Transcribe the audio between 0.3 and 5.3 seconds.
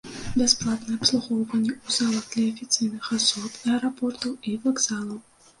Бясплатнае абслугоўванне ў залах для афіцыйных асоб аэрапортаў і вакзалаў.